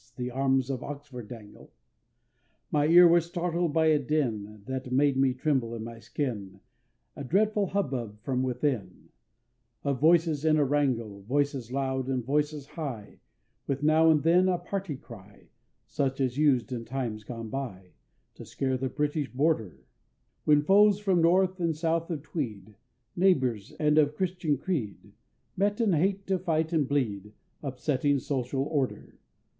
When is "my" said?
2.71-2.87, 5.83-5.99